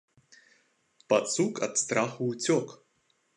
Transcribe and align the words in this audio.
Пацук 1.13 1.55
ад 1.67 1.73
страху 1.83 2.21
ўцёк. 2.31 2.67